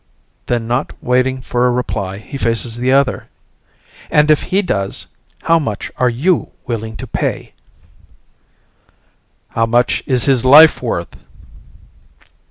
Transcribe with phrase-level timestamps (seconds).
[0.47, 3.27] Then not waiting for a reply he faces the other,
[4.09, 5.05] "And if he does,
[5.43, 7.53] how much are you willing to pay?"
[9.49, 11.23] "How much is his life worth?"